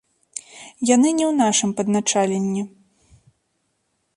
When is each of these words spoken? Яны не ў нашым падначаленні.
Яны 0.95 1.09
не 1.17 1.25
ў 1.25 1.33
нашым 1.43 1.69
падначаленні. 1.81 2.63